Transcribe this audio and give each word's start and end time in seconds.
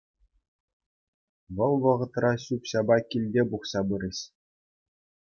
Вӑл 1.59 1.73
вӑхӑтра 1.83 2.31
ҫӳп-ҫапа 2.45 2.97
килте 3.13 3.41
пухса 3.53 3.81
пырӗҫ. 3.93 4.19